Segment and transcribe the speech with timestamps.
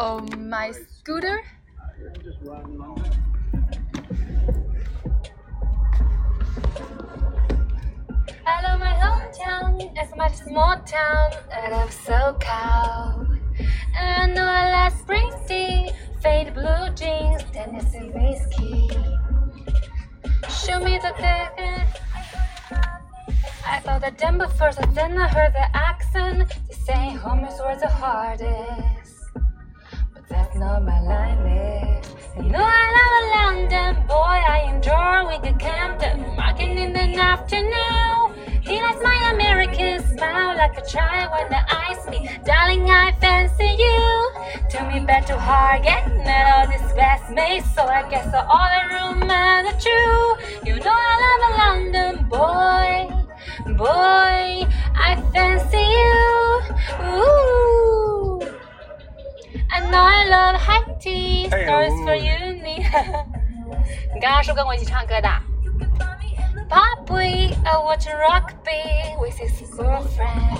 [0.00, 1.42] Oh, my scooter.
[8.46, 9.92] Hello, my hometown.
[9.96, 11.32] It's my small town.
[11.52, 13.40] I love SoCal.
[13.98, 15.92] And I know I like Springsteen,
[16.22, 18.90] faded blue jeans, Tennessee whiskey.
[20.48, 21.88] Show me the ticket.
[23.66, 26.52] I saw the Denver first, and then I heard the accent.
[26.68, 29.17] They say home is where the heart is.
[30.58, 30.98] Not my
[32.36, 34.38] You know I love a London, boy.
[34.56, 38.34] I enjoy with the Camden, Market in the afternoon.
[38.60, 42.28] He likes my American smile like a child when they ice me.
[42.44, 44.68] Darling, I fancy you.
[44.68, 49.64] Took me back to Highgate, met all these classmates, so I guess all the rumors
[49.70, 50.66] are true.
[50.66, 50.97] You know
[59.69, 62.83] I know I love high tea, stars for uni.
[64.13, 65.29] 你刚刚是不是跟我一起唱歌的？
[66.69, 70.57] Poppy, I watch rugby with his girlfriend.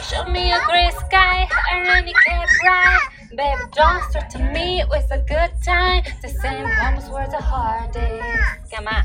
[0.00, 3.00] Show me a gray sky, a rainy Cape ride.
[3.36, 6.02] Baby, don't start to me with a good time.
[6.22, 8.70] The same homes where the heart is.
[8.70, 9.04] 干嘛？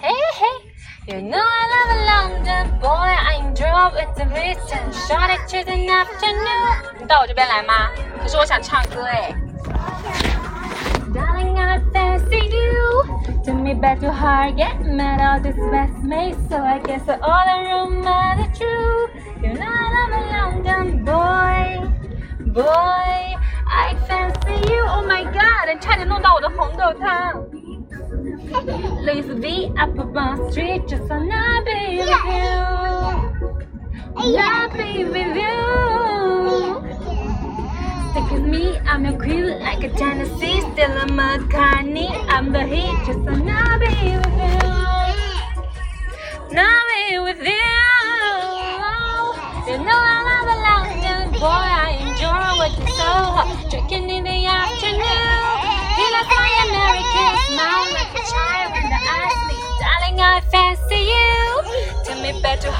[0.00, 0.58] Hey, hey.
[1.06, 2.55] You know I love a London
[3.86, 3.86] boy.
[3.86, 4.92] I enjoy with the reason.
[5.06, 7.00] Shot it to the afternoon.
[7.00, 7.90] 你到我这边来吗？
[8.20, 9.34] 可是我想唱歌哎。
[11.12, 13.04] Darling, I fancy you.
[13.44, 18.06] Took me back to Hargate, met all these classmates, so I guess all the rumors
[18.06, 19.10] are true.
[19.42, 21.80] You know I love a London boy,
[22.52, 23.36] boy.
[23.68, 24.82] I fancy you.
[24.86, 25.68] Oh my God！
[25.72, 27.44] 你差点弄到我的红豆汤。
[29.04, 33.35] Louis V up Bond Street, just wanna be with you.
[33.97, 36.81] Be with you.
[38.11, 42.09] Stick with me, I'm your queen like a Tennessee, Stella McCartney.
[42.29, 43.87] I'm the heat, just wanna be
[44.21, 44.59] with you.
[46.51, 47.73] Be with you.
[49.67, 54.45] You know I love a London boy, I enjoy working so hard, drinking in the
[54.45, 55.41] afternoon.
[55.97, 61.37] He likes my American smile like a child when ask me, darling, I fancy you.
[62.03, 62.71] Take me back to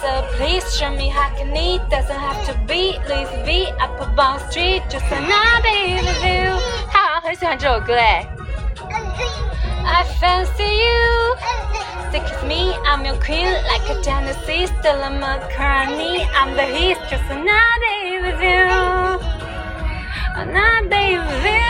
[0.00, 4.42] So please show me how can it doesn't have to be Louis V up Bond
[4.50, 6.60] Street, just wanna be with you.
[6.90, 8.26] 他好像很喜欢这首歌哎。
[9.86, 11.36] I fancy you.
[12.10, 16.26] Stick with me, I'm your queen, like a Tennessee, still a McCartney.
[16.34, 18.87] I'm the heat, just another day with you.
[20.38, 21.60] Another day with you.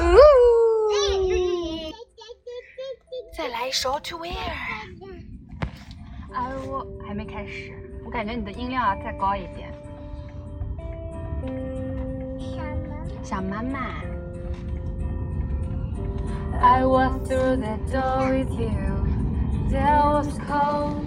[0.00, 0.36] Ooh.
[3.36, 4.32] 再来一首 To Where。
[6.32, 7.72] 哎，我还没开始，
[8.04, 9.72] 我感觉你的音量要再高一点。
[13.22, 13.80] 小妈妈。
[16.60, 19.06] I walked through the door with you.
[19.68, 21.06] There was cold.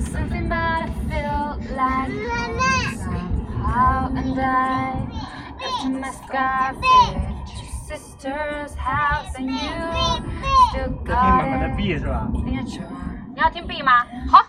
[0.00, 2.10] Something about it felt like
[4.35, 5.85] Home somehow.
[5.85, 9.57] And I left my scarf at your sister's house, and you
[10.69, 12.87] still 听 got 满满的 it 币是吧？in your drawer.
[13.33, 14.05] 你要听 B 吗？
[14.29, 14.43] 好，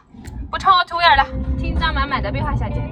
[0.50, 1.26] 不唱我图眼了，
[1.58, 2.82] 听张满满的壁画小姐。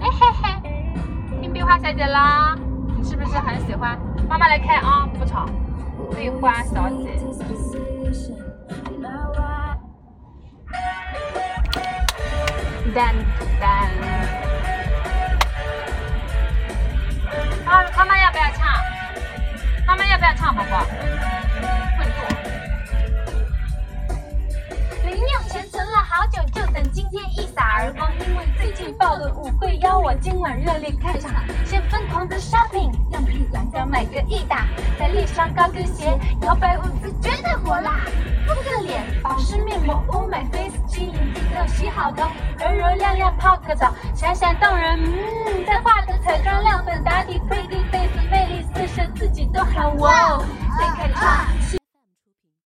[0.00, 0.48] 嘿嘿嘿，
[1.40, 2.56] 听壁画小姐啦，
[2.96, 3.98] 你是不是很喜欢？
[4.28, 5.46] 妈妈来看啊，不吵。
[6.14, 7.18] 壁画小姐。
[12.94, 13.12] 噔
[13.60, 14.37] 噔。
[17.96, 18.66] 妈妈要不要唱？
[19.86, 20.84] 妈妈要不要唱，宝宝？
[21.98, 22.28] 会做。
[25.04, 28.10] 零用钱存了好久，就等今天一扫而光。
[28.20, 31.32] 因为最近爆了舞会，邀我今晚热烈开场，
[31.64, 34.66] 先疯狂的 shopping，样品两个买个一打，
[34.98, 38.00] 再立上高跟鞋，摇摆舞姿绝对火辣。
[38.46, 42.26] 敷个脸，保湿面膜，，Oh my face 机，眼睛都洗好头，
[42.58, 44.98] 柔柔亮亮泡个澡，闪闪动人。
[44.98, 47.38] 嗯，再画个彩妆亮粉打底
[49.78, 50.42] can walk,
[50.76, 51.57] they can.